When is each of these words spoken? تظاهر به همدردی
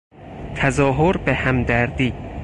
تظاهر 0.55 1.17
به 1.17 1.33
همدردی 1.33 2.13